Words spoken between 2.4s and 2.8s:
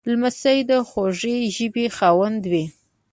وي.